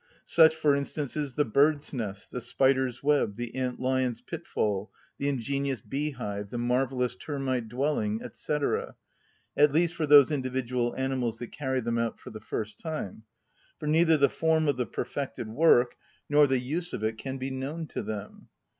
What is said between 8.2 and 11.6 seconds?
&c., at least for those individual animals that